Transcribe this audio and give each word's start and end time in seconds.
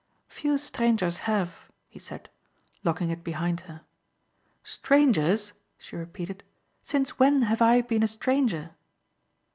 "Few 0.29 0.57
strangers 0.57 1.19
have," 1.29 1.69
he 1.87 1.99
said, 1.99 2.27
locking 2.83 3.11
it 3.11 3.23
behind 3.23 3.59
her. 3.69 3.81
"Strangers!" 4.63 5.53
she 5.77 5.95
repeated, 5.95 6.41
"since 6.81 7.19
when 7.19 7.43
have 7.43 7.61
I 7.61 7.81
been 7.81 8.01
a 8.01 8.07
stranger?" 8.07 8.71